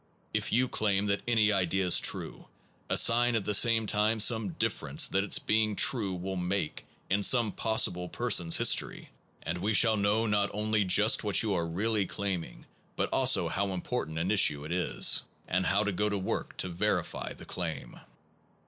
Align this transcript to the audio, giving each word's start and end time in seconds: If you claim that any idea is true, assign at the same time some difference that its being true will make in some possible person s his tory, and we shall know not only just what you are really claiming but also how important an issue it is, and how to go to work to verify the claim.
If 0.33 0.51
you 0.51 0.67
claim 0.67 1.05
that 1.05 1.21
any 1.27 1.51
idea 1.51 1.85
is 1.85 1.99
true, 1.99 2.47
assign 2.89 3.35
at 3.35 3.45
the 3.45 3.53
same 3.53 3.85
time 3.85 4.19
some 4.19 4.53
difference 4.53 5.07
that 5.09 5.23
its 5.23 5.37
being 5.37 5.75
true 5.75 6.15
will 6.15 6.37
make 6.37 6.87
in 7.11 7.21
some 7.21 7.51
possible 7.51 8.09
person 8.09 8.47
s 8.47 8.55
his 8.55 8.73
tory, 8.73 9.11
and 9.43 9.59
we 9.59 9.75
shall 9.75 9.97
know 9.97 10.25
not 10.25 10.49
only 10.55 10.83
just 10.85 11.23
what 11.23 11.43
you 11.43 11.53
are 11.53 11.67
really 11.67 12.07
claiming 12.07 12.65
but 12.95 13.13
also 13.13 13.47
how 13.47 13.73
important 13.73 14.17
an 14.17 14.31
issue 14.31 14.65
it 14.65 14.71
is, 14.71 15.21
and 15.47 15.67
how 15.67 15.83
to 15.83 15.91
go 15.91 16.09
to 16.09 16.17
work 16.17 16.57
to 16.57 16.67
verify 16.67 17.33
the 17.33 17.45
claim. 17.45 17.99